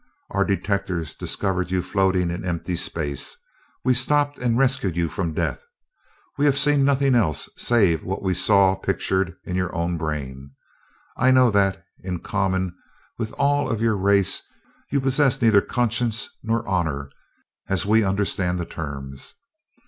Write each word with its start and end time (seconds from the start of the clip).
Our 0.31 0.43
detectors 0.43 1.13
discovered 1.13 1.69
you 1.69 1.83
floating 1.83 2.31
in 2.31 2.43
empty 2.43 2.75
space; 2.75 3.37
we 3.85 3.93
stopped 3.93 4.39
and 4.39 4.57
rescued 4.57 4.97
you 4.97 5.07
from 5.09 5.35
death. 5.35 5.61
We 6.39 6.45
have 6.45 6.57
seen 6.57 6.83
nothing 6.83 7.13
else, 7.13 7.49
save 7.55 8.03
what 8.03 8.23
we 8.23 8.33
saw 8.33 8.73
pictured 8.75 9.35
in 9.45 9.55
your 9.55 9.71
own 9.75 9.99
brain. 9.99 10.53
I 11.17 11.29
know 11.29 11.51
that, 11.51 11.83
in 12.03 12.17
common 12.17 12.73
with 13.19 13.31
all 13.33 13.69
of 13.69 13.79
your 13.79 13.95
race, 13.95 14.41
you 14.89 14.99
possess 14.99 15.39
neither 15.39 15.61
conscience 15.61 16.29
nor 16.41 16.67
honor, 16.67 17.11
as 17.69 17.85
we 17.85 18.03
understand 18.03 18.59
the 18.59 18.65
terms. 18.65 19.35